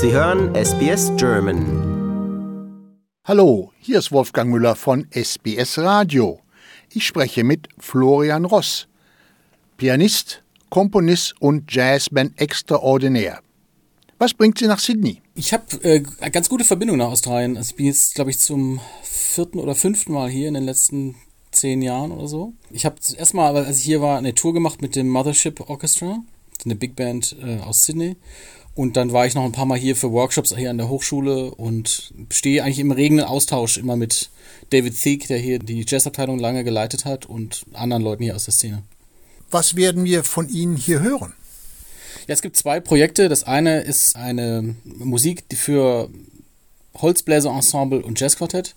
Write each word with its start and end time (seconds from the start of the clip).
Sie 0.00 0.12
hören 0.12 0.54
SBS 0.54 1.10
German. 1.16 1.64
Hallo, 3.24 3.72
hier 3.80 3.98
ist 3.98 4.12
Wolfgang 4.12 4.48
Müller 4.48 4.76
von 4.76 5.08
SBS 5.10 5.76
Radio. 5.78 6.38
Ich 6.94 7.04
spreche 7.04 7.42
mit 7.42 7.66
Florian 7.80 8.44
Ross, 8.44 8.86
Pianist, 9.76 10.44
Komponist 10.70 11.34
und 11.40 11.74
Jazzband 11.74 12.40
extraordinär. 12.40 13.40
Was 14.20 14.34
bringt 14.34 14.58
Sie 14.58 14.68
nach 14.68 14.78
Sydney? 14.78 15.20
Ich 15.34 15.52
habe 15.52 15.64
äh, 15.82 16.04
eine 16.20 16.30
ganz 16.30 16.48
gute 16.48 16.62
Verbindung 16.62 16.98
nach 16.98 17.08
Australien. 17.08 17.56
Also 17.56 17.70
ich 17.70 17.76
bin 17.76 17.86
jetzt, 17.86 18.14
glaube 18.14 18.30
ich, 18.30 18.38
zum 18.38 18.78
vierten 19.02 19.58
oder 19.58 19.74
fünften 19.74 20.12
Mal 20.12 20.30
hier 20.30 20.46
in 20.46 20.54
den 20.54 20.62
letzten 20.62 21.16
zehn 21.50 21.82
Jahren 21.82 22.12
oder 22.12 22.28
so. 22.28 22.52
Ich 22.70 22.84
habe 22.84 22.94
erstmal, 23.16 23.56
als 23.56 23.78
ich 23.78 23.84
hier 23.84 24.00
war, 24.00 24.18
eine 24.18 24.36
Tour 24.36 24.54
gemacht 24.54 24.80
mit 24.80 24.94
dem 24.94 25.08
Mothership 25.08 25.68
Orchestra, 25.68 26.22
eine 26.64 26.76
Big 26.76 26.94
Band 26.94 27.34
äh, 27.42 27.58
aus 27.58 27.84
Sydney. 27.84 28.16
Und 28.78 28.96
dann 28.96 29.12
war 29.12 29.26
ich 29.26 29.34
noch 29.34 29.44
ein 29.44 29.50
paar 29.50 29.66
Mal 29.66 29.76
hier 29.76 29.96
für 29.96 30.12
Workshops 30.12 30.54
hier 30.54 30.70
an 30.70 30.78
der 30.78 30.88
Hochschule 30.88 31.50
und 31.50 32.12
stehe 32.30 32.62
eigentlich 32.62 32.78
im 32.78 32.92
regenden 32.92 33.26
Austausch 33.26 33.76
immer 33.76 33.96
mit 33.96 34.30
David 34.70 34.96
Thieck, 34.96 35.26
der 35.26 35.38
hier 35.38 35.58
die 35.58 35.84
Jazzabteilung 35.84 36.38
lange 36.38 36.62
geleitet 36.62 37.04
hat 37.04 37.26
und 37.26 37.66
anderen 37.72 38.04
Leuten 38.04 38.22
hier 38.22 38.36
aus 38.36 38.44
der 38.44 38.54
Szene. 38.54 38.84
Was 39.50 39.74
werden 39.74 40.04
wir 40.04 40.22
von 40.22 40.48
Ihnen 40.48 40.76
hier 40.76 41.00
hören? 41.00 41.32
Ja, 42.28 42.34
es 42.34 42.40
gibt 42.40 42.56
zwei 42.56 42.78
Projekte. 42.78 43.28
Das 43.28 43.42
eine 43.42 43.80
ist 43.80 44.14
eine 44.14 44.76
Musik 44.84 45.42
für 45.56 46.08
Holzbläser-Ensemble 46.94 48.02
und 48.02 48.20
Jazzquartett, 48.20 48.76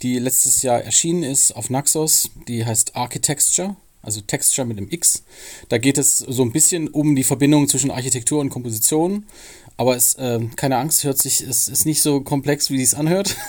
die 0.00 0.18
letztes 0.18 0.62
Jahr 0.62 0.80
erschienen 0.80 1.22
ist 1.22 1.52
auf 1.52 1.68
Naxos. 1.68 2.30
Die 2.48 2.64
heißt 2.64 2.96
Architecture, 2.96 3.76
also 4.04 4.20
Texture 4.20 4.66
mit 4.66 4.78
dem 4.78 4.88
X. 4.90 5.22
Da 5.68 5.78
geht 5.78 5.98
es 5.98 6.18
so 6.18 6.42
ein 6.42 6.52
bisschen 6.52 6.88
um 6.88 7.16
die 7.16 7.24
Verbindung 7.24 7.68
zwischen 7.68 7.90
Architektur 7.90 8.40
und 8.40 8.50
Komposition. 8.50 9.24
Aber 9.76 9.96
es, 9.96 10.14
äh, 10.14 10.40
keine 10.56 10.78
Angst, 10.78 11.04
hört 11.04 11.18
sich, 11.18 11.40
es 11.40 11.68
ist 11.68 11.84
nicht 11.84 12.02
so 12.02 12.20
komplex, 12.20 12.70
wie 12.70 12.82
es 12.82 12.94
anhört. 12.94 13.36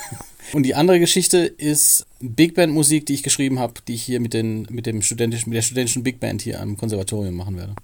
Und 0.53 0.63
die 0.63 0.75
andere 0.75 0.99
Geschichte 0.99 1.39
ist 1.39 2.05
Big 2.19 2.55
Band 2.55 2.73
Musik, 2.73 3.05
die 3.05 3.13
ich 3.13 3.23
geschrieben 3.23 3.59
habe, 3.59 3.73
die 3.87 3.95
ich 3.95 4.03
hier 4.03 4.19
mit, 4.19 4.33
den, 4.33 4.67
mit, 4.69 4.85
dem 4.85 5.01
studentischen, 5.01 5.49
mit 5.49 5.57
der 5.57 5.63
studentischen 5.63 6.03
Big 6.03 6.19
Band 6.19 6.41
hier 6.41 6.61
am 6.61 6.77
Konservatorium 6.77 7.35
machen 7.35 7.57
werde. 7.57 7.75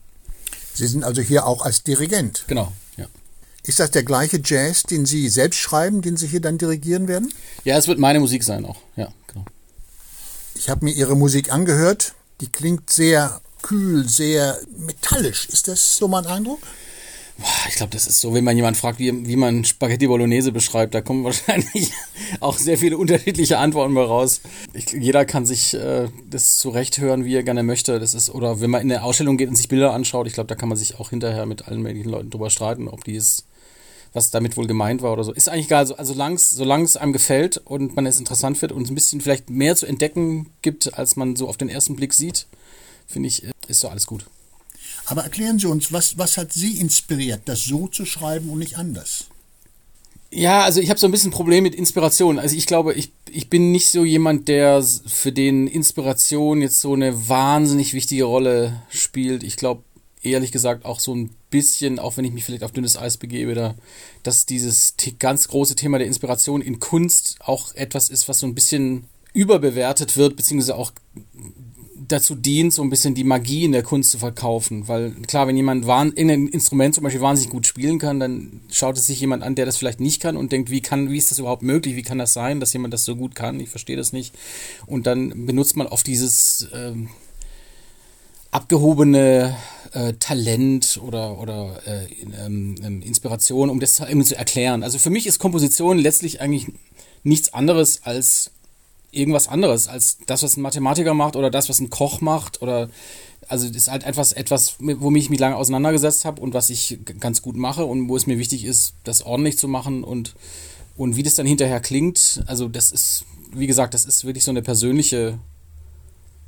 Sie 0.73 0.87
sind 0.87 1.03
also 1.03 1.21
hier 1.21 1.45
auch 1.47 1.65
als 1.65 1.83
Dirigent. 1.83 2.45
Genau, 2.47 2.71
ja. 2.97 3.07
Ist 3.63 3.79
das 3.79 3.91
der 3.91 4.03
gleiche 4.03 4.41
Jazz, 4.43 4.83
den 4.83 5.05
Sie 5.05 5.27
selbst 5.29 5.57
schreiben, 5.57 6.01
den 6.01 6.17
Sie 6.17 6.27
hier 6.27 6.41
dann 6.41 6.57
dirigieren 6.57 7.07
werden? 7.07 7.33
Ja, 7.65 7.77
es 7.77 7.87
wird 7.87 7.99
meine 7.99 8.19
Musik 8.19 8.43
sein 8.43 8.65
auch, 8.65 8.77
ja, 8.95 9.11
genau. 9.27 9.45
Ich 10.55 10.69
habe 10.69 10.85
mir 10.85 10.91
Ihre 10.91 11.15
Musik 11.15 11.51
angehört. 11.51 12.13
Die 12.41 12.47
klingt 12.47 12.89
sehr 12.89 13.39
kühl, 13.61 14.07
sehr 14.07 14.57
metallisch. 14.77 15.47
Ist 15.49 15.67
das 15.67 15.97
so 15.97 16.07
mein 16.07 16.25
Eindruck? 16.25 16.59
Ich 17.69 17.75
glaube, 17.75 17.91
das 17.93 18.05
ist 18.07 18.19
so, 18.19 18.33
wenn 18.33 18.43
man 18.43 18.55
jemand 18.55 18.77
fragt, 18.77 18.99
wie, 18.99 19.27
wie 19.27 19.35
man 19.35 19.63
Spaghetti 19.65 20.07
Bolognese 20.07 20.51
beschreibt, 20.51 20.93
da 20.93 21.01
kommen 21.01 21.23
wahrscheinlich 21.23 21.91
auch 22.39 22.57
sehr 22.57 22.77
viele 22.77 22.97
unterschiedliche 22.97 23.57
Antworten 23.57 23.93
mal 23.93 24.05
raus. 24.05 24.41
Ich, 24.73 24.91
jeder 24.91 25.25
kann 25.25 25.45
sich 25.45 25.73
äh, 25.73 26.07
das 26.29 26.57
zurecht 26.57 26.99
hören, 26.99 27.25
wie 27.25 27.35
er 27.35 27.43
gerne 27.43 27.63
möchte. 27.63 27.99
Das 27.99 28.13
ist, 28.13 28.29
oder 28.29 28.61
wenn 28.61 28.69
man 28.69 28.81
in 28.81 28.91
eine 28.91 29.03
Ausstellung 29.03 29.37
geht 29.37 29.49
und 29.49 29.55
sich 29.55 29.69
Bilder 29.69 29.93
anschaut, 29.93 30.27
ich 30.27 30.33
glaube, 30.33 30.47
da 30.47 30.55
kann 30.55 30.69
man 30.69 30.77
sich 30.77 30.99
auch 30.99 31.09
hinterher 31.09 31.45
mit 31.45 31.67
allen 31.67 31.81
möglichen 31.81 32.09
Leuten 32.09 32.29
drüber 32.29 32.49
streiten, 32.49 32.87
ob 32.87 33.03
die 33.03 33.15
es, 33.15 33.45
was 34.13 34.29
damit 34.29 34.57
wohl 34.57 34.67
gemeint 34.67 35.01
war 35.01 35.13
oder 35.13 35.23
so. 35.23 35.31
Ist 35.31 35.49
eigentlich 35.49 35.67
egal, 35.67 35.79
also, 35.79 35.95
also 35.95 36.13
solange 36.37 36.83
es 36.83 36.97
einem 36.97 37.13
gefällt 37.13 37.57
und 37.57 37.95
man 37.95 38.05
es 38.05 38.19
interessant 38.19 38.57
findet 38.57 38.75
und 38.75 38.83
es 38.83 38.91
ein 38.91 38.95
bisschen 38.95 39.21
vielleicht 39.21 39.49
mehr 39.49 39.75
zu 39.75 39.85
entdecken 39.85 40.49
gibt, 40.61 40.93
als 40.95 41.15
man 41.15 41.35
so 41.35 41.47
auf 41.47 41.57
den 41.57 41.69
ersten 41.69 41.95
Blick 41.95 42.13
sieht, 42.13 42.47
finde 43.07 43.27
ich, 43.27 43.45
ist 43.67 43.79
so 43.79 43.87
alles 43.87 44.07
gut. 44.07 44.25
Aber 45.05 45.23
erklären 45.23 45.59
Sie 45.59 45.67
uns, 45.67 45.91
was, 45.91 46.17
was 46.17 46.37
hat 46.37 46.53
Sie 46.53 46.79
inspiriert, 46.79 47.41
das 47.45 47.63
so 47.63 47.87
zu 47.87 48.05
schreiben 48.05 48.49
und 48.49 48.59
nicht 48.59 48.77
anders? 48.77 49.25
Ja, 50.33 50.61
also 50.63 50.79
ich 50.79 50.89
habe 50.89 50.99
so 50.99 51.07
ein 51.07 51.11
bisschen 51.11 51.29
ein 51.29 51.35
Problem 51.35 51.63
mit 51.63 51.75
Inspiration. 51.75 52.39
Also 52.39 52.55
ich 52.55 52.65
glaube, 52.65 52.93
ich, 52.93 53.11
ich 53.29 53.49
bin 53.49 53.73
nicht 53.73 53.89
so 53.89 54.05
jemand, 54.05 54.47
der 54.47 54.81
für 54.81 55.33
den 55.33 55.67
Inspiration 55.67 56.61
jetzt 56.61 56.79
so 56.79 56.93
eine 56.93 57.27
wahnsinnig 57.27 57.93
wichtige 57.93 58.23
Rolle 58.23 58.81
spielt. 58.89 59.43
Ich 59.43 59.57
glaube, 59.57 59.83
ehrlich 60.23 60.51
gesagt, 60.51 60.85
auch 60.85 60.99
so 60.99 61.15
ein 61.15 61.31
bisschen, 61.49 61.99
auch 61.99 62.17
wenn 62.17 62.25
ich 62.25 62.31
mich 62.31 62.43
vielleicht 62.45 62.63
auf 62.63 62.71
dünnes 62.71 62.97
Eis 62.97 63.17
begebe, 63.17 63.53
da, 63.53 63.75
dass 64.23 64.45
dieses 64.45 64.95
ganz 65.19 65.47
große 65.47 65.75
Thema 65.75 65.97
der 65.97 66.07
Inspiration 66.07 66.61
in 66.61 66.79
Kunst 66.79 67.37
auch 67.39 67.73
etwas 67.75 68.09
ist, 68.09 68.29
was 68.29 68.39
so 68.39 68.47
ein 68.47 68.55
bisschen 68.55 69.05
überbewertet 69.33 70.17
wird, 70.17 70.35
beziehungsweise 70.35 70.75
auch 70.75 70.91
dazu 72.11 72.35
dient, 72.35 72.73
so 72.73 72.81
ein 72.81 72.89
bisschen 72.89 73.15
die 73.15 73.23
Magie 73.23 73.63
in 73.63 73.71
der 73.71 73.83
Kunst 73.83 74.11
zu 74.11 74.19
verkaufen. 74.19 74.87
Weil 74.87 75.11
klar, 75.27 75.47
wenn 75.47 75.55
jemand 75.55 75.85
irgendein 75.85 76.47
Instrument 76.47 76.93
zum 76.93 77.03
Beispiel 77.03 77.21
wahnsinnig 77.21 77.51
gut 77.51 77.65
spielen 77.67 77.99
kann, 77.99 78.19
dann 78.19 78.61
schaut 78.69 78.97
es 78.97 79.07
sich 79.07 79.19
jemand 79.19 79.43
an, 79.43 79.55
der 79.55 79.65
das 79.65 79.77
vielleicht 79.77 79.99
nicht 79.99 80.21
kann 80.21 80.37
und 80.37 80.51
denkt, 80.51 80.69
wie 80.69 80.81
kann, 80.81 81.09
wie 81.09 81.17
ist 81.17 81.31
das 81.31 81.39
überhaupt 81.39 81.63
möglich? 81.63 81.95
Wie 81.95 82.03
kann 82.03 82.17
das 82.17 82.33
sein, 82.33 82.59
dass 82.59 82.73
jemand 82.73 82.93
das 82.93 83.05
so 83.05 83.15
gut 83.15 83.35
kann? 83.35 83.59
Ich 83.59 83.69
verstehe 83.69 83.97
das 83.97 84.13
nicht. 84.13 84.35
Und 84.85 85.07
dann 85.07 85.45
benutzt 85.45 85.77
man 85.77 85.87
oft 85.87 86.05
dieses 86.05 86.67
ähm, 86.73 87.09
abgehobene 88.51 89.55
äh, 89.91 90.13
Talent 90.13 90.99
oder, 91.03 91.39
oder 91.39 91.81
äh, 91.85 92.07
ähm, 92.45 92.75
ähm, 92.83 93.01
Inspiration, 93.01 93.69
um 93.69 93.79
das 93.79 93.99
irgendwie 93.99 94.27
zu 94.27 94.37
erklären. 94.37 94.83
Also 94.83 94.99
für 94.99 95.09
mich 95.09 95.27
ist 95.27 95.39
Komposition 95.39 95.97
letztlich 95.97 96.41
eigentlich 96.41 96.67
nichts 97.23 97.53
anderes 97.53 98.01
als 98.03 98.51
irgendwas 99.11 99.49
anderes 99.49 99.87
als 99.87 100.19
das, 100.25 100.41
was 100.41 100.55
ein 100.55 100.61
Mathematiker 100.61 101.13
macht 101.13 101.35
oder 101.35 101.49
das, 101.49 101.67
was 101.67 101.79
ein 101.79 101.89
Koch 101.89 102.21
macht 102.21 102.61
oder 102.61 102.89
also 103.47 103.67
das 103.67 103.75
ist 103.75 103.91
halt 103.91 104.05
etwas, 104.05 104.31
etwas, 104.31 104.75
womit 104.79 105.23
ich 105.23 105.29
mich 105.29 105.39
lange 105.39 105.57
auseinandergesetzt 105.57 106.23
habe 106.23 106.41
und 106.41 106.53
was 106.53 106.69
ich 106.69 106.99
ganz 107.19 107.41
gut 107.41 107.57
mache 107.57 107.83
und 107.85 108.07
wo 108.07 108.15
es 108.15 108.27
mir 108.27 108.37
wichtig 108.37 108.63
ist, 108.63 108.93
das 109.03 109.25
ordentlich 109.25 109.57
zu 109.57 109.67
machen 109.67 110.03
und, 110.03 110.35
und 110.95 111.17
wie 111.17 111.23
das 111.23 111.35
dann 111.35 111.45
hinterher 111.45 111.81
klingt. 111.81 112.43
Also 112.47 112.69
das 112.69 112.91
ist, 112.91 113.25
wie 113.53 113.67
gesagt, 113.67 113.93
das 113.93 114.05
ist 114.05 114.23
wirklich 114.23 114.45
so 114.45 114.51
eine 114.51 114.61
persönliche 114.61 115.37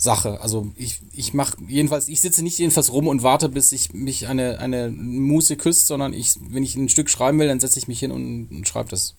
Sache. 0.03 0.41
Also 0.41 0.71
ich, 0.75 0.99
ich 1.13 1.33
mache 1.33 1.57
jedenfalls, 1.67 2.07
ich 2.07 2.21
sitze 2.21 2.43
nicht 2.43 2.59
jedenfalls 2.59 2.91
rum 2.91 3.07
und 3.07 3.23
warte, 3.23 3.49
bis 3.49 3.71
ich 3.71 3.93
mich 3.93 4.27
eine, 4.27 4.59
eine 4.59 4.89
Muse 4.89 5.55
küsst, 5.55 5.87
sondern 5.87 6.13
ich, 6.13 6.35
wenn 6.49 6.63
ich 6.63 6.75
ein 6.75 6.89
Stück 6.89 7.09
schreiben 7.09 7.39
will, 7.39 7.47
dann 7.47 7.59
setze 7.59 7.79
ich 7.79 7.87
mich 7.87 7.99
hin 7.99 8.11
und, 8.11 8.49
und 8.51 8.67
schreibe 8.67 8.89
das. 8.89 9.15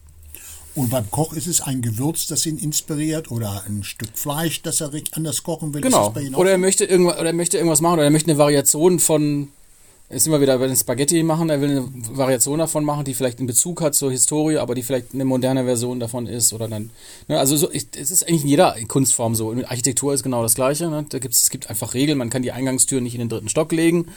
Und 0.74 0.90
beim 0.90 1.08
Koch 1.10 1.34
ist 1.34 1.46
es 1.46 1.60
ein 1.60 1.82
Gewürz, 1.82 2.26
das 2.26 2.46
ihn 2.46 2.58
inspiriert 2.58 3.30
oder 3.30 3.62
ein 3.66 3.84
Stück 3.84 4.10
Fleisch, 4.14 4.60
das 4.62 4.80
er 4.80 4.90
anders 5.12 5.42
kochen 5.44 5.72
will. 5.72 5.80
Genau. 5.80 6.12
Oder 6.34 6.50
er 6.50 6.58
möchte 6.58 6.84
irgendwas, 6.84 7.18
oder 7.18 7.28
er 7.28 7.32
möchte 7.32 7.56
irgendwas 7.56 7.80
machen 7.80 7.94
oder 7.94 8.04
er 8.04 8.10
möchte 8.10 8.30
eine 8.30 8.38
Variation 8.38 8.98
von 8.98 9.48
sind 10.18 10.32
wir 10.32 10.40
wieder 10.40 10.58
bei 10.58 10.66
den 10.66 10.76
Spaghetti 10.76 11.22
machen, 11.22 11.50
er 11.50 11.60
will 11.60 11.70
eine 11.70 11.88
Variation 12.16 12.58
davon 12.58 12.84
machen, 12.84 13.04
die 13.04 13.14
vielleicht 13.14 13.38
einen 13.38 13.46
Bezug 13.46 13.80
hat 13.80 13.94
zur 13.94 14.10
Historie, 14.10 14.58
aber 14.58 14.74
die 14.74 14.82
vielleicht 14.82 15.14
eine 15.14 15.24
moderne 15.24 15.64
Version 15.64 16.00
davon 16.00 16.26
ist 16.26 16.52
oder 16.52 16.68
dann. 16.68 16.90
Ne, 17.28 17.38
also 17.38 17.56
so, 17.56 17.70
ich, 17.70 17.88
es 17.96 18.10
ist 18.10 18.28
eigentlich 18.28 18.42
in 18.42 18.48
jeder 18.48 18.76
Kunstform 18.86 19.34
so. 19.34 19.52
Mit 19.52 19.70
Architektur 19.70 20.14
ist 20.14 20.22
genau 20.22 20.42
das 20.42 20.54
Gleiche. 20.54 20.88
Ne? 20.88 21.06
Da 21.08 21.18
gibt's, 21.18 21.42
es 21.42 21.50
gibt 21.50 21.70
einfach 21.70 21.94
Regeln, 21.94 22.18
man 22.18 22.30
kann 22.30 22.42
die 22.42 22.52
Eingangstür 22.52 23.00
nicht 23.00 23.14
in 23.14 23.20
den 23.20 23.28
dritten 23.28 23.48
Stock 23.48 23.72
legen. 23.72 24.08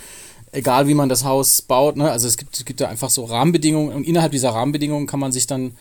Egal 0.51 0.87
wie 0.87 0.93
man 0.93 1.09
das 1.09 1.23
Haus 1.23 1.61
baut, 1.61 1.97
ne? 1.97 2.09
also 2.09 2.27
es 2.27 2.37
gibt, 2.37 2.55
es 2.55 2.65
gibt 2.65 2.79
da 2.79 2.87
einfach 2.87 3.09
so 3.09 3.25
Rahmenbedingungen 3.25 3.93
und 3.93 4.03
innerhalb 4.05 4.31
dieser 4.31 4.51
Rahmenbedingungen 4.51 5.07
kann 5.07 5.19
man 5.19 5.31
sich 5.31 5.45
dann 5.45 5.75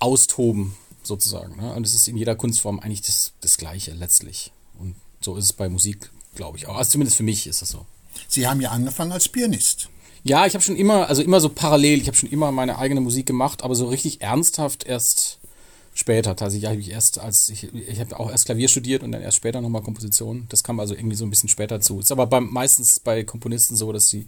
austoben, 0.00 0.74
sozusagen. 1.02 1.56
Ne? 1.60 1.72
Und 1.74 1.86
es 1.86 1.94
ist 1.94 2.08
in 2.08 2.16
jeder 2.16 2.34
Kunstform 2.34 2.80
eigentlich 2.80 3.02
das, 3.02 3.32
das 3.40 3.56
Gleiche 3.58 3.92
letztlich. 3.92 4.52
Und 4.78 4.96
so 5.20 5.36
ist 5.36 5.44
es 5.44 5.52
bei 5.52 5.68
Musik, 5.68 6.10
glaube 6.34 6.58
ich 6.58 6.66
auch. 6.66 6.76
Also 6.76 6.92
zumindest 6.92 7.16
für 7.16 7.22
mich 7.22 7.46
ist 7.46 7.62
das 7.62 7.68
so. 7.68 7.86
Sie 8.28 8.46
haben 8.46 8.60
ja 8.60 8.70
angefangen 8.70 9.12
als 9.12 9.28
Pianist. 9.28 9.88
Ja, 10.24 10.46
ich 10.46 10.54
habe 10.54 10.62
schon 10.62 10.76
immer, 10.76 11.08
also 11.08 11.22
immer 11.22 11.40
so 11.40 11.48
parallel, 11.48 12.00
ich 12.00 12.06
habe 12.06 12.16
schon 12.16 12.30
immer 12.30 12.52
meine 12.52 12.78
eigene 12.78 13.00
Musik 13.00 13.26
gemacht, 13.26 13.64
aber 13.64 13.74
so 13.74 13.86
richtig 13.86 14.20
ernsthaft 14.20 14.84
erst 14.84 15.38
später. 15.94 16.36
Tatsächlich 16.36 16.70
habe 16.70 16.80
ich 16.80 16.90
erst 16.90 17.18
als, 17.18 17.48
ich, 17.48 17.74
ich 17.74 18.00
habe 18.00 18.18
auch 18.18 18.30
erst 18.30 18.46
Klavier 18.46 18.68
studiert 18.68 19.02
und 19.02 19.12
dann 19.12 19.22
erst 19.22 19.36
später 19.36 19.60
nochmal 19.60 19.82
Komposition. 19.82 20.46
Das 20.48 20.62
kam 20.62 20.78
also 20.80 20.94
irgendwie 20.94 21.16
so 21.16 21.24
ein 21.24 21.30
bisschen 21.30 21.48
später 21.48 21.80
zu. 21.80 21.98
Ist 21.98 22.12
aber 22.12 22.26
beim, 22.26 22.50
meistens 22.50 23.00
bei 23.00 23.24
Komponisten 23.24 23.76
so, 23.76 23.92
dass 23.92 24.08
sie 24.08 24.26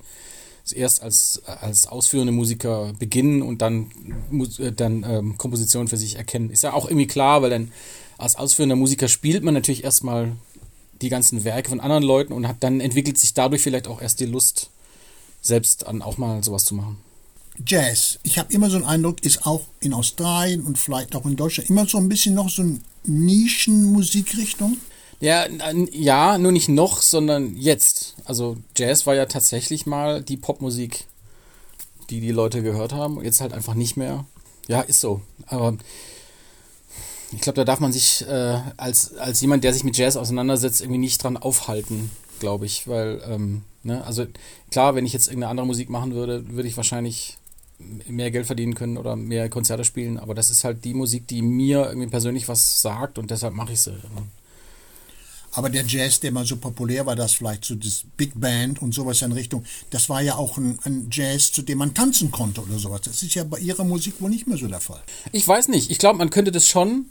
erst 0.72 1.02
als, 1.02 1.42
als 1.44 1.86
ausführende 1.86 2.32
Musiker 2.32 2.92
beginnen 2.98 3.42
und 3.42 3.60
dann, 3.62 3.90
äh, 4.58 4.72
dann 4.72 5.04
ähm, 5.08 5.38
Komposition 5.38 5.88
für 5.88 5.96
sich 5.96 6.16
erkennen. 6.16 6.50
Ist 6.50 6.62
ja 6.62 6.72
auch 6.72 6.86
irgendwie 6.86 7.06
klar, 7.06 7.42
weil 7.42 7.50
dann 7.50 7.72
als 8.18 8.36
ausführender 8.36 8.76
Musiker 8.76 9.08
spielt 9.08 9.42
man 9.44 9.54
natürlich 9.54 9.84
erstmal 9.84 10.32
die 11.02 11.08
ganzen 11.08 11.44
Werke 11.44 11.70
von 11.70 11.80
anderen 11.80 12.02
Leuten 12.02 12.32
und 12.32 12.48
hat 12.48 12.56
dann 12.60 12.80
entwickelt 12.80 13.18
sich 13.18 13.34
dadurch 13.34 13.62
vielleicht 13.62 13.88
auch 13.88 14.00
erst 14.00 14.20
die 14.20 14.26
Lust, 14.26 14.70
selbst 15.40 15.86
an 15.86 16.02
auch 16.02 16.18
mal 16.18 16.42
sowas 16.42 16.64
zu 16.64 16.74
machen. 16.74 16.98
Jazz, 17.66 18.18
ich 18.24 18.38
habe 18.38 18.52
immer 18.52 18.68
so 18.68 18.76
einen 18.76 18.84
Eindruck, 18.84 19.22
ist 19.24 19.46
auch 19.46 19.62
in 19.80 19.92
Australien 19.92 20.62
und 20.62 20.78
vielleicht 20.78 21.14
auch 21.14 21.24
in 21.24 21.36
Deutschland 21.36 21.70
immer 21.70 21.86
so 21.86 21.98
ein 21.98 22.08
bisschen 22.08 22.34
noch 22.34 22.48
so 22.48 22.62
eine 22.62 22.80
Nischenmusikrichtung. 23.04 24.76
Ja, 25.20 25.46
ja, 25.92 26.36
nur 26.38 26.52
nicht 26.52 26.68
noch, 26.68 27.00
sondern 27.00 27.56
jetzt. 27.56 28.16
Also 28.24 28.56
Jazz 28.76 29.06
war 29.06 29.14
ja 29.14 29.26
tatsächlich 29.26 29.86
mal 29.86 30.22
die 30.22 30.36
Popmusik, 30.36 31.06
die 32.10 32.20
die 32.20 32.32
Leute 32.32 32.62
gehört 32.62 32.92
haben. 32.92 33.22
Jetzt 33.22 33.40
halt 33.40 33.52
einfach 33.52 33.74
nicht 33.74 33.96
mehr. 33.96 34.26
Ja, 34.66 34.80
ist 34.80 35.00
so. 35.00 35.22
Aber 35.46 35.76
ich 37.34 37.40
glaube, 37.40 37.56
da 37.56 37.64
darf 37.64 37.80
man 37.80 37.92
sich 37.92 38.26
äh, 38.26 38.60
als, 38.76 39.16
als 39.16 39.40
jemand, 39.40 39.64
der 39.64 39.72
sich 39.72 39.84
mit 39.84 39.96
Jazz 39.96 40.16
auseinandersetzt, 40.16 40.80
irgendwie 40.80 40.98
nicht 40.98 41.22
dran 41.22 41.36
aufhalten, 41.36 42.10
glaube 42.40 42.66
ich. 42.66 42.88
Weil, 42.88 43.22
ähm, 43.28 43.62
ne, 43.82 44.04
also 44.04 44.26
klar, 44.70 44.94
wenn 44.94 45.06
ich 45.06 45.12
jetzt 45.12 45.28
irgendeine 45.28 45.50
andere 45.50 45.66
Musik 45.66 45.90
machen 45.90 46.14
würde, 46.14 46.48
würde 46.50 46.68
ich 46.68 46.76
wahrscheinlich 46.76 47.38
mehr 47.78 48.30
Geld 48.30 48.46
verdienen 48.46 48.74
können 48.74 48.96
oder 48.96 49.16
mehr 49.16 49.48
Konzerte 49.48 49.84
spielen. 49.84 50.18
Aber 50.18 50.34
das 50.34 50.50
ist 50.50 50.64
halt 50.64 50.84
die 50.84 50.94
Musik, 50.94 51.26
die 51.26 51.42
mir 51.42 51.86
irgendwie 51.86 52.08
persönlich 52.08 52.48
was 52.48 52.80
sagt 52.80 53.18
und 53.18 53.30
deshalb 53.30 53.54
mache 53.54 53.72
ich 53.72 53.80
sie. 53.80 53.98
Aber 55.56 55.70
der 55.70 55.84
Jazz, 55.86 56.18
der 56.18 56.32
mal 56.32 56.44
so 56.44 56.56
populär 56.56 57.06
war, 57.06 57.14
das 57.14 57.32
vielleicht 57.34 57.64
so 57.64 57.76
das 57.76 58.04
Big 58.16 58.32
Band 58.38 58.82
und 58.82 58.92
sowas 58.92 59.22
in 59.22 59.30
Richtung, 59.32 59.64
das 59.90 60.08
war 60.08 60.20
ja 60.20 60.34
auch 60.34 60.58
ein, 60.58 60.78
ein, 60.84 61.08
Jazz, 61.12 61.52
zu 61.52 61.62
dem 61.62 61.78
man 61.78 61.94
tanzen 61.94 62.32
konnte 62.32 62.60
oder 62.60 62.78
sowas. 62.78 63.02
Das 63.02 63.22
ist 63.22 63.34
ja 63.34 63.44
bei 63.44 63.58
ihrer 63.60 63.84
Musik 63.84 64.20
wohl 64.20 64.30
nicht 64.30 64.48
mehr 64.48 64.58
so 64.58 64.66
der 64.66 64.80
Fall. 64.80 65.02
Ich 65.30 65.46
weiß 65.46 65.68
nicht. 65.68 65.90
Ich 65.90 65.98
glaube, 65.98 66.18
man 66.18 66.30
könnte 66.30 66.50
das 66.50 66.66
schon. 66.68 67.06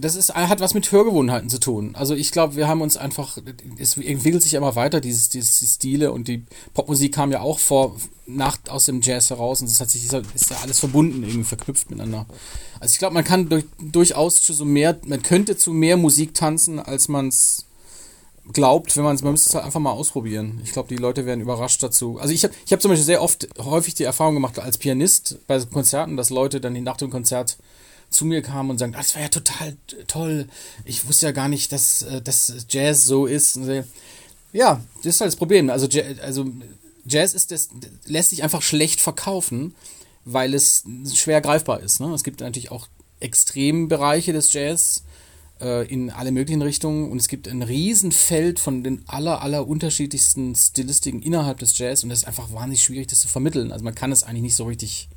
Das 0.00 0.14
ist, 0.14 0.34
hat 0.34 0.60
was 0.60 0.74
mit 0.74 0.90
Hörgewohnheiten 0.92 1.50
zu 1.50 1.58
tun. 1.58 1.94
Also 1.94 2.14
ich 2.14 2.30
glaube, 2.30 2.54
wir 2.56 2.68
haben 2.68 2.82
uns 2.82 2.96
einfach, 2.96 3.38
es 3.78 3.96
entwickelt 3.96 4.42
sich 4.42 4.54
immer 4.54 4.76
weiter, 4.76 5.00
dieses, 5.00 5.28
dieses 5.28 5.58
die 5.58 5.66
Stile 5.66 6.12
und 6.12 6.28
die 6.28 6.44
Popmusik 6.72 7.14
kam 7.14 7.32
ja 7.32 7.40
auch 7.40 7.58
vor 7.58 7.96
Nacht 8.26 8.70
aus 8.70 8.84
dem 8.84 9.00
Jazz 9.00 9.30
heraus 9.30 9.60
und 9.60 9.70
das 9.70 9.80
hat 9.80 9.90
sich 9.90 10.04
ist 10.04 10.12
ja 10.12 10.56
alles 10.62 10.78
verbunden, 10.78 11.22
irgendwie 11.22 11.44
verknüpft 11.44 11.90
miteinander. 11.90 12.26
Also 12.78 12.92
ich 12.92 12.98
glaube, 12.98 13.14
man 13.14 13.24
kann 13.24 13.48
durch, 13.48 13.64
durchaus 13.80 14.40
zu 14.42 14.52
so 14.52 14.64
mehr, 14.64 14.98
man 15.04 15.22
könnte 15.22 15.56
zu 15.56 15.72
mehr 15.72 15.96
Musik 15.96 16.34
tanzen, 16.34 16.78
als 16.78 17.08
man 17.08 17.28
es 17.28 17.64
glaubt, 18.52 18.96
wenn 18.96 19.04
man 19.04 19.16
es, 19.16 19.22
man 19.22 19.32
müsste 19.32 19.50
es 19.50 19.54
halt 19.54 19.64
einfach 19.64 19.80
mal 19.80 19.92
ausprobieren. 19.92 20.60
Ich 20.64 20.72
glaube, 20.72 20.88
die 20.88 20.96
Leute 20.96 21.26
werden 21.26 21.40
überrascht 21.40 21.82
dazu. 21.82 22.18
Also 22.18 22.32
ich 22.32 22.44
habe 22.44 22.54
ich 22.64 22.72
hab 22.72 22.80
zum 22.80 22.90
Beispiel 22.90 23.04
sehr 23.04 23.22
oft, 23.22 23.48
häufig 23.58 23.94
die 23.94 24.04
Erfahrung 24.04 24.34
gemacht 24.34 24.58
als 24.58 24.78
Pianist 24.78 25.38
bei 25.46 25.60
Konzerten, 25.60 26.16
dass 26.16 26.30
Leute 26.30 26.60
dann 26.60 26.80
nach 26.82 26.96
dem 26.96 27.10
Konzert 27.10 27.58
zu 28.10 28.24
mir 28.24 28.42
kamen 28.42 28.70
und 28.70 28.78
sagen, 28.78 28.94
ah, 28.94 28.98
das 28.98 29.14
war 29.14 29.22
ja 29.22 29.28
total 29.28 29.76
toll. 30.06 30.48
Ich 30.84 31.06
wusste 31.06 31.26
ja 31.26 31.32
gar 31.32 31.48
nicht, 31.48 31.72
dass, 31.72 32.02
äh, 32.02 32.22
dass 32.22 32.52
Jazz 32.68 33.04
so 33.04 33.26
ist. 33.26 33.58
Ja, 34.52 34.82
das 35.02 35.14
ist 35.14 35.20
halt 35.20 35.28
das 35.28 35.36
Problem. 35.36 35.70
Also, 35.70 35.88
also 36.22 36.46
Jazz 37.06 37.34
ist 37.34 37.50
das, 37.50 37.68
lässt 38.06 38.30
sich 38.30 38.42
einfach 38.42 38.62
schlecht 38.62 39.00
verkaufen, 39.00 39.74
weil 40.24 40.54
es 40.54 40.84
schwer 41.14 41.40
greifbar 41.40 41.80
ist. 41.80 42.00
Ne? 42.00 42.12
Es 42.14 42.24
gibt 42.24 42.40
natürlich 42.40 42.70
auch 42.70 42.88
Extrembereiche 43.20 44.32
des 44.32 44.52
Jazz 44.52 45.02
äh, 45.60 45.86
in 45.88 46.10
alle 46.10 46.32
möglichen 46.32 46.62
Richtungen 46.62 47.10
und 47.10 47.18
es 47.18 47.28
gibt 47.28 47.48
ein 47.48 47.62
Riesenfeld 47.62 48.58
von 48.58 48.84
den 48.84 49.02
aller, 49.06 49.42
aller 49.42 49.66
unterschiedlichsten 49.66 50.54
Stilistiken 50.54 51.22
innerhalb 51.22 51.58
des 51.58 51.76
Jazz 51.78 52.04
und 52.04 52.10
es 52.10 52.20
ist 52.20 52.26
einfach 52.26 52.52
wahnsinnig 52.52 52.84
schwierig, 52.84 53.08
das 53.08 53.20
zu 53.20 53.28
vermitteln. 53.28 53.72
Also 53.72 53.84
man 53.84 53.94
kann 53.94 54.12
es 54.12 54.22
eigentlich 54.22 54.42
nicht 54.42 54.56
so 54.56 54.64
richtig 54.64 55.08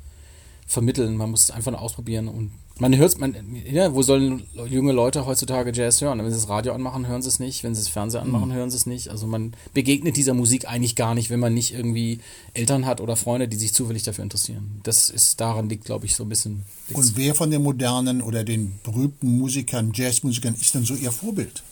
vermitteln, 0.66 1.16
man 1.16 1.30
muss 1.30 1.44
es 1.44 1.50
einfach 1.50 1.72
nur 1.72 1.80
ausprobieren 1.80 2.28
und 2.28 2.52
man 2.82 2.96
hört 2.96 3.16
man, 3.20 3.36
ja, 3.70 3.94
wo 3.94 4.02
sollen 4.02 4.42
junge 4.68 4.90
Leute 4.90 5.24
heutzutage 5.24 5.70
Jazz 5.72 6.00
hören? 6.00 6.18
Wenn 6.18 6.32
sie 6.32 6.40
das 6.40 6.48
Radio 6.48 6.72
anmachen, 6.72 7.06
hören 7.06 7.22
sie 7.22 7.28
es 7.28 7.38
nicht. 7.38 7.62
Wenn 7.62 7.76
sie 7.76 7.80
das 7.80 7.88
Fernseher 7.88 8.22
anmachen, 8.22 8.48
mhm. 8.48 8.54
hören 8.54 8.70
sie 8.72 8.76
es 8.76 8.86
nicht. 8.86 9.08
Also 9.08 9.28
man 9.28 9.52
begegnet 9.72 10.16
dieser 10.16 10.34
Musik 10.34 10.66
eigentlich 10.66 10.96
gar 10.96 11.14
nicht, 11.14 11.30
wenn 11.30 11.38
man 11.38 11.54
nicht 11.54 11.72
irgendwie 11.72 12.18
Eltern 12.54 12.84
hat 12.84 13.00
oder 13.00 13.14
Freunde, 13.14 13.46
die 13.46 13.56
sich 13.56 13.72
zufällig 13.72 14.02
dafür 14.02 14.24
interessieren. 14.24 14.80
Das 14.82 15.10
ist 15.10 15.40
daran 15.40 15.68
liegt, 15.68 15.84
glaube 15.84 16.06
ich, 16.06 16.16
so 16.16 16.24
ein 16.24 16.28
bisschen. 16.28 16.64
Und 16.92 17.16
wer 17.16 17.36
von 17.36 17.52
den 17.52 17.62
modernen 17.62 18.20
oder 18.20 18.42
den 18.42 18.72
berühmten 18.82 19.38
Musikern, 19.38 19.92
Jazzmusikern, 19.94 20.56
ist 20.60 20.74
denn 20.74 20.84
so 20.84 20.96
ihr 20.96 21.12
Vorbild? 21.12 21.62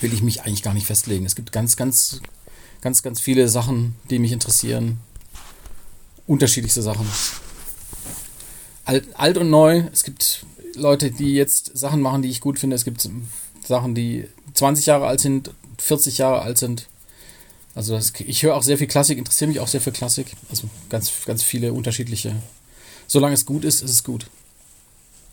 Will 0.00 0.14
ich 0.14 0.22
mich 0.22 0.40
eigentlich 0.40 0.62
gar 0.62 0.72
nicht 0.72 0.86
festlegen. 0.86 1.26
Es 1.26 1.36
gibt 1.36 1.52
ganz, 1.52 1.76
ganz, 1.76 2.22
ganz, 2.80 3.02
ganz 3.02 3.20
viele 3.20 3.50
Sachen, 3.50 3.94
die 4.08 4.18
mich 4.18 4.32
interessieren. 4.32 5.00
Unterschiedlichste 6.26 6.80
Sachen 6.80 7.06
alt, 8.84 9.04
alt 9.14 9.38
und 9.38 9.50
neu. 9.50 9.84
Es 9.92 10.04
gibt 10.04 10.46
Leute, 10.74 11.10
die 11.10 11.34
jetzt 11.34 11.76
Sachen 11.76 12.00
machen, 12.00 12.22
die 12.22 12.28
ich 12.28 12.40
gut 12.40 12.58
finde. 12.58 12.76
Es 12.76 12.84
gibt 12.84 13.08
Sachen, 13.66 13.94
die 13.94 14.28
20 14.54 14.86
Jahre 14.86 15.06
alt 15.06 15.20
sind, 15.20 15.50
40 15.78 16.18
Jahre 16.18 16.42
alt 16.42 16.58
sind. 16.58 16.86
Also 17.74 17.94
das, 17.94 18.12
ich 18.18 18.42
höre 18.42 18.54
auch 18.54 18.62
sehr 18.62 18.78
viel 18.78 18.86
Klassik, 18.86 19.18
interessiere 19.18 19.48
mich 19.48 19.60
auch 19.60 19.68
sehr 19.68 19.80
für 19.80 19.92
Klassik. 19.92 20.28
Also 20.48 20.68
ganz, 20.90 21.12
ganz 21.26 21.42
viele 21.42 21.72
unterschiedliche. 21.72 22.36
Solange 23.06 23.34
es 23.34 23.46
gut 23.46 23.64
ist, 23.64 23.82
ist 23.82 23.90
es 23.90 24.04
gut. 24.04 24.26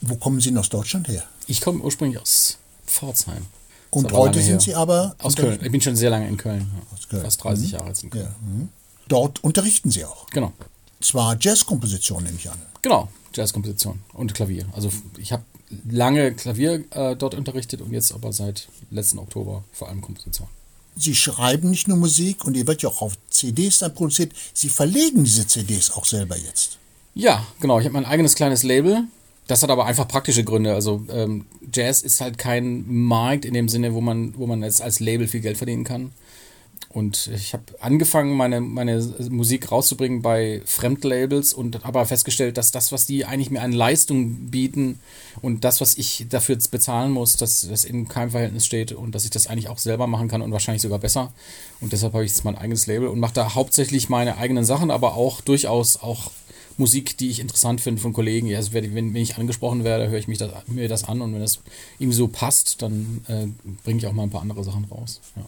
Wo 0.01 0.15
kommen 0.15 0.42
Sie 0.42 0.50
denn 0.50 0.57
aus 0.57 0.69
Deutschland 0.69 1.07
her? 1.07 1.24
Ich 1.48 1.62
komme 1.62 1.81
ursprünglich 1.81 2.19
aus 2.19 2.57
Pforzheim. 2.88 3.45
Und 3.92 4.12
heute 4.13 4.39
sind 4.39 4.53
her. 4.53 4.59
Sie 4.62 4.75
aber. 4.75 5.15
Aus 5.19 5.36
Köln. 5.36 5.59
Ich 5.62 5.71
bin 5.71 5.81
schon 5.81 5.95
sehr 5.95 6.09
lange 6.09 6.27
in 6.27 6.38
Köln. 6.38 6.71
Ja. 6.74 6.98
Aus 6.98 7.07
Köln. 7.07 7.24
Fast 7.24 7.44
30 7.44 7.68
mhm. 7.68 7.71
Jahre 7.74 7.88
jetzt 7.89 8.03
in 8.03 8.09
Köln. 8.09 8.25
Ja. 8.25 8.48
Mhm. 8.48 8.69
Dort 9.07 9.44
unterrichten 9.44 9.92
Sie 9.92 10.06
auch. 10.06 10.25
Genau. 10.31 10.53
Zwar 11.01 11.38
Jazzkomposition, 11.39 12.24
nehme 12.24 12.38
ich 12.38 12.50
an. 12.50 12.59
Genau. 12.81 13.09
Jazzkomposition 13.33 13.99
und 14.13 14.33
Klavier. 14.33 14.65
Also 14.73 14.89
ich 15.17 15.31
habe 15.31 15.43
lange 15.89 16.33
Klavier 16.33 16.83
äh, 16.91 17.15
dort 17.15 17.35
unterrichtet 17.35 17.81
und 17.81 17.91
jetzt 17.91 18.13
aber 18.13 18.33
seit 18.33 18.67
letzten 18.89 19.19
Oktober 19.19 19.63
vor 19.71 19.89
allem 19.89 20.01
Komposition. 20.01 20.47
Sie 20.95 21.15
schreiben 21.15 21.69
nicht 21.69 21.87
nur 21.87 21.97
Musik 21.97 22.43
und 22.45 22.57
ihr 22.57 22.67
wird 22.67 22.81
ja 22.81 22.89
auch 22.89 23.01
auf 23.01 23.17
CDs 23.29 23.79
dann 23.79 23.93
produziert. 23.93 24.33
Sie 24.53 24.69
verlegen 24.69 25.23
diese 25.23 25.47
CDs 25.47 25.91
auch 25.91 26.05
selber 26.05 26.37
jetzt. 26.37 26.77
Ja, 27.15 27.45
genau. 27.59 27.79
Ich 27.79 27.85
habe 27.85 27.93
mein 27.93 28.05
eigenes 28.05 28.35
kleines 28.35 28.63
Label. 28.63 29.05
Das 29.47 29.63
hat 29.63 29.69
aber 29.69 29.85
einfach 29.85 30.07
praktische 30.07 30.43
Gründe. 30.43 30.73
Also 30.73 31.03
ähm, 31.09 31.45
Jazz 31.73 32.01
ist 32.01 32.21
halt 32.21 32.37
kein 32.37 32.85
Markt 32.87 33.45
in 33.45 33.53
dem 33.53 33.69
Sinne, 33.69 33.93
wo 33.93 34.01
man, 34.01 34.37
wo 34.37 34.47
man 34.47 34.63
jetzt 34.63 34.81
als 34.81 34.99
Label 34.99 35.27
viel 35.27 35.41
Geld 35.41 35.57
verdienen 35.57 35.83
kann. 35.83 36.11
Und 36.89 37.27
ich 37.33 37.53
habe 37.53 37.63
angefangen, 37.79 38.35
meine, 38.35 38.59
meine 38.59 39.01
Musik 39.29 39.71
rauszubringen 39.71 40.21
bei 40.21 40.61
Fremdlabels 40.65 41.53
und 41.53 41.85
aber 41.85 42.05
festgestellt, 42.05 42.57
dass 42.57 42.71
das, 42.71 42.91
was 42.91 43.05
die 43.05 43.23
eigentlich 43.25 43.49
mir 43.49 43.61
an 43.61 43.71
Leistung 43.71 44.49
bieten 44.49 44.99
und 45.41 45.63
das, 45.63 45.79
was 45.79 45.97
ich 45.97 46.25
dafür 46.29 46.57
bezahlen 46.69 47.11
muss, 47.11 47.37
dass 47.37 47.67
das 47.69 47.85
in 47.85 48.09
keinem 48.09 48.31
Verhältnis 48.31 48.65
steht 48.65 48.91
und 48.91 49.15
dass 49.15 49.23
ich 49.23 49.31
das 49.31 49.47
eigentlich 49.47 49.69
auch 49.69 49.77
selber 49.77 50.05
machen 50.07 50.27
kann 50.27 50.41
und 50.41 50.51
wahrscheinlich 50.51 50.81
sogar 50.81 50.99
besser. 50.99 51.31
Und 51.79 51.93
deshalb 51.93 52.13
habe 52.13 52.25
ich 52.25 52.31
jetzt 52.31 52.43
mein 52.43 52.57
eigenes 52.57 52.87
Label 52.87 53.07
und 53.07 53.19
mache 53.19 53.33
da 53.33 53.55
hauptsächlich 53.55 54.09
meine 54.09 54.37
eigenen 54.37 54.65
Sachen, 54.65 54.91
aber 54.91 55.15
auch 55.15 55.39
durchaus 55.39 55.95
auch 55.95 56.31
Musik, 56.77 57.17
die 57.17 57.29
ich 57.29 57.39
interessant 57.39 57.79
finde 57.79 58.01
von 58.01 58.11
Kollegen. 58.11 58.53
Also 58.55 58.73
wenn, 58.73 58.93
wenn 58.93 59.15
ich 59.15 59.37
angesprochen 59.37 59.83
werde, 59.83 60.09
höre 60.09 60.19
ich 60.19 60.27
mich 60.27 60.39
das, 60.39 60.51
mir 60.67 60.89
das 60.89 61.05
an 61.05 61.21
und 61.21 61.33
wenn 61.33 61.41
das 61.41 61.59
ihm 61.99 62.11
so 62.11 62.27
passt, 62.27 62.81
dann 62.81 63.23
äh, 63.27 63.47
bringe 63.83 63.99
ich 63.99 64.07
auch 64.07 64.13
mal 64.13 64.23
ein 64.23 64.29
paar 64.29 64.41
andere 64.41 64.63
Sachen 64.63 64.85
raus. 64.85 65.21
Ja. 65.35 65.45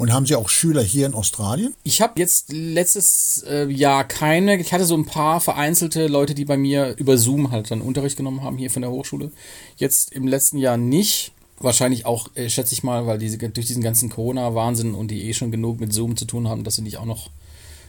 Und 0.00 0.14
haben 0.14 0.24
Sie 0.24 0.34
auch 0.34 0.48
Schüler 0.48 0.82
hier 0.82 1.04
in 1.04 1.12
Australien? 1.12 1.74
Ich 1.84 2.00
habe 2.00 2.18
jetzt 2.18 2.50
letztes 2.50 3.44
äh, 3.46 3.66
Jahr 3.66 4.04
keine. 4.04 4.58
Ich 4.58 4.72
hatte 4.72 4.86
so 4.86 4.96
ein 4.96 5.04
paar 5.04 5.42
vereinzelte 5.42 6.06
Leute, 6.06 6.34
die 6.34 6.46
bei 6.46 6.56
mir 6.56 6.94
über 6.96 7.18
Zoom 7.18 7.50
halt 7.50 7.70
dann 7.70 7.82
Unterricht 7.82 8.16
genommen 8.16 8.42
haben 8.42 8.56
hier 8.56 8.70
von 8.70 8.80
der 8.80 8.90
Hochschule. 8.90 9.30
Jetzt 9.76 10.12
im 10.12 10.26
letzten 10.26 10.56
Jahr 10.56 10.78
nicht. 10.78 11.32
Wahrscheinlich 11.58 12.06
auch, 12.06 12.34
äh, 12.34 12.48
schätze 12.48 12.72
ich 12.72 12.82
mal, 12.82 13.06
weil 13.06 13.18
diese, 13.18 13.36
durch 13.36 13.66
diesen 13.66 13.82
ganzen 13.82 14.08
Corona-Wahnsinn 14.08 14.94
und 14.94 15.10
die 15.10 15.28
eh 15.28 15.34
schon 15.34 15.50
genug 15.50 15.80
mit 15.80 15.92
Zoom 15.92 16.16
zu 16.16 16.24
tun 16.24 16.48
haben, 16.48 16.64
dass 16.64 16.76
sie 16.76 16.82
nicht 16.82 16.96
auch 16.96 17.04
noch 17.04 17.28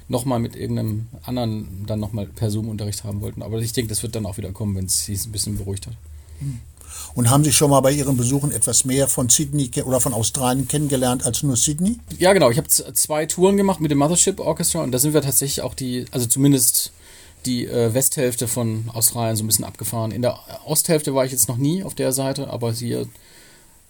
noch 0.09 0.25
mal 0.25 0.39
mit 0.39 0.57
irgendeinem 0.57 1.07
anderen 1.23 1.85
dann 1.87 2.01
noch 2.01 2.11
mal 2.11 2.25
per 2.25 2.51
Zoom 2.51 2.67
Unterricht 2.67 3.05
haben 3.05 3.21
wollten. 3.21 3.41
Aber 3.41 3.57
ich 3.59 3.71
denke, 3.71 3.87
das 3.87 4.03
wird 4.03 4.15
dann 4.15 4.25
auch 4.25 4.35
wieder 4.35 4.51
kommen, 4.51 4.75
wenn 4.75 4.87
es 4.87 5.05
sich 5.05 5.25
ein 5.25 5.31
bisschen 5.31 5.55
beruhigt 5.55 5.87
hat. 5.87 5.93
Und 7.15 7.29
haben 7.29 7.43
Sie 7.43 7.51
schon 7.51 7.69
mal 7.69 7.81
bei 7.81 7.91
Ihren 7.91 8.17
Besuchen 8.17 8.51
etwas 8.51 8.85
mehr 8.85 9.07
von 9.07 9.29
Sydney 9.29 9.69
oder 9.83 9.99
von 9.99 10.13
Australien 10.13 10.67
kennengelernt 10.67 11.25
als 11.25 11.43
nur 11.43 11.55
Sydney? 11.55 11.99
Ja, 12.17 12.33
genau. 12.33 12.49
Ich 12.49 12.57
habe 12.57 12.67
zwei 12.67 13.25
Touren 13.25 13.57
gemacht 13.57 13.79
mit 13.79 13.91
dem 13.91 13.97
Mothership 13.97 14.39
Orchestra 14.39 14.81
und 14.81 14.91
da 14.91 14.99
sind 14.99 15.13
wir 15.13 15.21
tatsächlich 15.21 15.61
auch 15.61 15.73
die, 15.73 16.05
also 16.11 16.25
zumindest 16.25 16.91
die 17.45 17.65
äh, 17.65 17.93
Westhälfte 17.93 18.47
von 18.47 18.89
Australien 18.93 19.35
so 19.35 19.43
ein 19.43 19.47
bisschen 19.47 19.65
abgefahren. 19.65 20.11
In 20.11 20.21
der 20.21 20.37
Osthälfte 20.65 21.15
war 21.15 21.25
ich 21.25 21.31
jetzt 21.31 21.47
noch 21.47 21.57
nie 21.57 21.83
auf 21.83 21.95
der 21.95 22.11
Seite, 22.11 22.49
aber 22.49 22.71
hier 22.71 23.07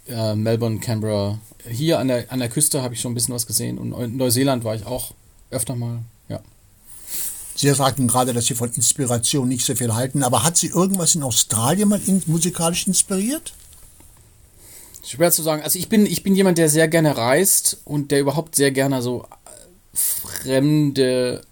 äh, 0.08 0.36
Melbourne, 0.36 0.79
Canberra, 0.79 1.39
hier 1.70 2.00
an 2.00 2.08
der, 2.08 2.31
an 2.31 2.39
der 2.39 2.50
Küste 2.50 2.81
habe 2.81 2.93
ich 2.93 3.01
schon 3.01 3.12
ein 3.12 3.15
bisschen 3.15 3.36
was 3.36 3.46
gesehen 3.46 3.77
und 3.77 3.93
in 3.93 4.17
Neuseeland 4.17 4.63
war 4.63 4.75
ich 4.75 4.86
auch 4.86 5.12
öfter 5.51 5.75
mal. 5.75 6.00
Sie 7.62 7.72
sagten 7.75 8.08
gerade, 8.08 8.34
dass 8.34 8.48
Sie 8.48 8.56
von 8.56 8.72
Inspiration 8.72 9.48
nicht 9.48 9.63
so 9.63 9.75
viel 9.75 9.94
halten, 9.94 10.24
aber 10.24 10.44
hat 10.44 10.58
Sie 10.58 10.65
irgendwas 10.65 11.13
in 11.13 11.22
Australien 11.22 11.89
mal 11.89 12.01
in, 12.08 12.24
musikalisch 12.25 12.88
inspiriert? 12.88 13.53
Schwer 15.06 15.30
zu 15.30 15.44
sagen. 15.44 15.62
Also 15.62 15.77
ich 15.77 15.88
bin, 15.88 16.08
ich 16.08 16.24
bin 16.24 16.34
jemand, 16.34 16.58
der 16.58 16.70
sehr 16.70 16.88
gerne 16.88 17.15
reist 17.15 17.77
und 17.86 18.10
der 18.10 18.20
überhaupt 18.20 18.56
sehr 18.56 18.72
gerne 18.72 19.03
so 19.03 19.27
fremde 19.94 21.44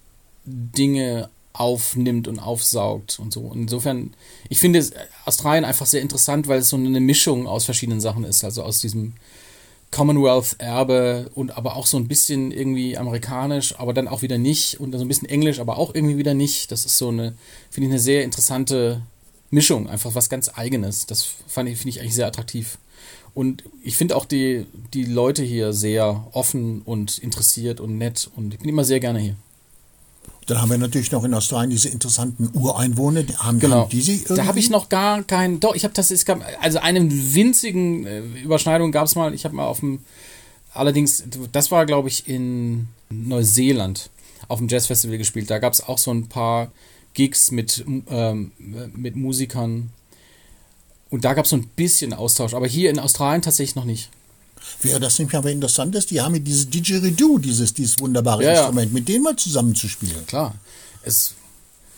Dinge 0.44 1.30
aufnimmt 1.52 2.26
und 2.26 2.40
aufsaugt 2.40 3.20
und 3.20 3.32
so. 3.32 3.52
Insofern, 3.54 4.12
ich 4.48 4.58
finde 4.58 4.84
Australien 5.26 5.64
einfach 5.64 5.86
sehr 5.86 6.02
interessant, 6.02 6.48
weil 6.48 6.58
es 6.58 6.70
so 6.70 6.76
eine 6.76 6.98
Mischung 6.98 7.46
aus 7.46 7.66
verschiedenen 7.66 8.00
Sachen 8.00 8.24
ist. 8.24 8.42
Also 8.42 8.64
aus 8.64 8.80
diesem 8.80 9.12
Commonwealth-Erbe 9.90 11.30
und 11.34 11.56
aber 11.56 11.76
auch 11.76 11.86
so 11.86 11.96
ein 11.96 12.06
bisschen 12.06 12.52
irgendwie 12.52 12.96
amerikanisch, 12.96 13.78
aber 13.78 13.92
dann 13.92 14.08
auch 14.08 14.22
wieder 14.22 14.38
nicht 14.38 14.78
und 14.78 14.92
so 14.92 15.00
ein 15.00 15.08
bisschen 15.08 15.28
englisch, 15.28 15.58
aber 15.58 15.78
auch 15.78 15.94
irgendwie 15.94 16.16
wieder 16.16 16.34
nicht. 16.34 16.70
Das 16.70 16.84
ist 16.84 16.96
so 16.98 17.08
eine, 17.08 17.34
finde 17.70 17.88
ich, 17.88 17.92
eine 17.92 18.00
sehr 18.00 18.24
interessante 18.24 19.02
Mischung, 19.50 19.88
einfach 19.88 20.14
was 20.14 20.28
ganz 20.28 20.50
Eigenes. 20.54 21.06
Das 21.06 21.28
finde 21.48 21.72
ich 21.72 22.00
eigentlich 22.00 22.14
sehr 22.14 22.26
attraktiv. 22.26 22.78
Und 23.34 23.64
ich 23.82 23.96
finde 23.96 24.16
auch 24.16 24.24
die, 24.24 24.66
die 24.92 25.04
Leute 25.04 25.42
hier 25.42 25.72
sehr 25.72 26.26
offen 26.32 26.82
und 26.82 27.18
interessiert 27.18 27.80
und 27.80 27.98
nett 27.98 28.30
und 28.34 28.54
ich 28.54 28.60
bin 28.60 28.68
immer 28.68 28.84
sehr 28.84 29.00
gerne 29.00 29.18
hier. 29.18 29.36
Dann 30.46 30.60
haben 30.60 30.70
wir 30.70 30.78
natürlich 30.78 31.12
noch 31.12 31.24
in 31.24 31.34
Australien 31.34 31.70
diese 31.70 31.88
interessanten 31.88 32.50
Ureinwohner. 32.54 33.22
Haben, 33.38 33.60
genau. 33.60 33.82
haben 33.82 33.90
die 33.90 34.00
sie 34.00 34.16
irgendwie? 34.16 34.34
Da 34.34 34.46
habe 34.46 34.58
ich 34.58 34.70
noch 34.70 34.88
gar 34.88 35.22
keinen. 35.22 35.60
Doch, 35.60 35.74
ich 35.74 35.84
habe 35.84 35.94
das. 35.94 36.10
Es 36.10 36.24
gab, 36.24 36.44
also 36.60 36.78
eine 36.78 37.08
winzigen 37.10 38.06
äh, 38.06 38.20
Überschneidung 38.42 38.90
gab 38.90 39.06
es 39.06 39.14
mal. 39.14 39.34
Ich 39.34 39.44
habe 39.44 39.54
mal 39.54 39.66
auf 39.66 39.80
dem. 39.80 40.00
Allerdings, 40.72 41.24
das 41.52 41.70
war, 41.70 41.84
glaube 41.84 42.08
ich, 42.08 42.28
in 42.28 42.88
Neuseeland 43.10 44.10
auf 44.48 44.58
dem 44.58 44.68
Jazzfestival 44.68 45.18
gespielt. 45.18 45.50
Da 45.50 45.58
gab 45.58 45.72
es 45.72 45.86
auch 45.86 45.98
so 45.98 46.12
ein 46.12 46.28
paar 46.28 46.70
Gigs 47.14 47.50
mit, 47.50 47.84
ähm, 48.08 48.52
mit 48.58 49.16
Musikern. 49.16 49.90
Und 51.10 51.24
da 51.24 51.34
gab 51.34 51.44
es 51.44 51.50
so 51.50 51.56
ein 51.56 51.66
bisschen 51.74 52.12
Austausch, 52.12 52.54
aber 52.54 52.66
hier 52.66 52.90
in 52.90 52.98
Australien 52.98 53.42
tatsächlich 53.42 53.74
noch 53.74 53.84
nicht. 53.84 54.10
Wäre 54.82 55.00
das 55.00 55.18
nicht 55.18 55.34
aber 55.34 55.50
interessant, 55.50 55.94
dass 55.94 56.06
die 56.06 56.20
haben 56.20 56.34
ja 56.34 56.40
dieses 56.40 56.68
Didgeridoo, 56.70 57.38
dieses, 57.38 57.74
dieses 57.74 57.98
wunderbare 57.98 58.44
ja, 58.44 58.52
Instrument, 58.52 58.92
mit 58.92 59.08
dem 59.08 59.22
mal 59.22 59.36
zusammenzuspielen. 59.36 60.26
Klar. 60.26 60.54
Es, 61.02 61.34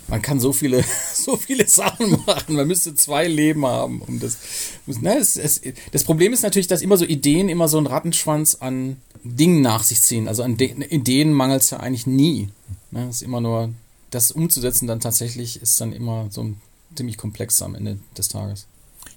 man 0.08 0.20
kann 0.20 0.40
so 0.40 0.52
viele, 0.52 0.84
so 1.14 1.36
viele 1.36 1.68
Sachen 1.68 2.22
machen. 2.26 2.56
Man 2.56 2.66
müsste 2.66 2.94
zwei 2.94 3.28
Leben 3.28 3.64
haben, 3.66 4.02
um 4.02 4.20
das. 4.20 4.38
Ne, 4.86 5.18
es, 5.18 5.36
es, 5.36 5.60
das 5.92 6.04
Problem 6.04 6.32
ist 6.32 6.42
natürlich, 6.42 6.66
dass 6.66 6.82
immer 6.82 6.96
so 6.96 7.04
Ideen 7.04 7.48
immer 7.48 7.68
so 7.68 7.78
einen 7.78 7.86
Rattenschwanz 7.86 8.56
an 8.56 8.96
Dingen 9.24 9.60
nach 9.60 9.84
sich 9.84 10.02
ziehen. 10.02 10.28
Also 10.28 10.42
an 10.42 10.56
De 10.56 10.72
Ideen 10.88 11.32
mangelt 11.32 11.62
es 11.62 11.70
ja 11.70 11.78
eigentlich 11.78 12.06
nie. 12.06 12.48
Ne, 12.90 13.08
es 13.08 13.16
ist 13.16 13.22
immer 13.22 13.40
nur, 13.40 13.72
das 14.10 14.32
umzusetzen 14.32 14.86
dann 14.86 15.00
tatsächlich 15.00 15.62
ist 15.62 15.80
dann 15.80 15.92
immer 15.92 16.26
so 16.30 16.52
ziemlich 16.96 17.16
komplex 17.16 17.62
am 17.62 17.74
Ende 17.74 17.98
des 18.16 18.28
Tages. 18.28 18.66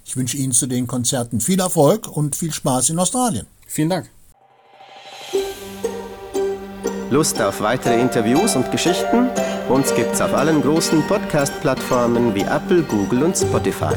Ich 0.06 0.16
wünsche 0.16 0.36
Ihnen 0.36 0.52
zu 0.52 0.68
den 0.68 0.86
Konzerten 0.86 1.40
viel 1.40 1.58
Erfolg 1.58 2.06
und 2.06 2.36
viel 2.36 2.52
Spaß 2.52 2.90
in 2.90 2.98
Australien. 3.00 3.46
Vielen 3.66 3.90
Dank. 3.90 4.08
Lust 7.10 7.42
auf 7.42 7.60
weitere 7.60 8.00
Interviews 8.00 8.54
und 8.54 8.70
Geschichten? 8.70 9.28
Uns 9.68 9.92
gibt's 9.96 10.20
auf 10.20 10.32
allen 10.32 10.62
großen 10.62 11.02
Podcast-Plattformen 11.08 12.34
wie 12.36 12.42
Apple, 12.42 12.84
Google 12.84 13.24
und 13.24 13.36
Spotify. 13.36 13.94